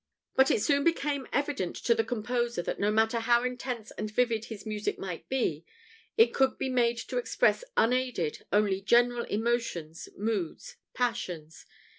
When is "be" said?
5.29-5.63, 6.57-6.69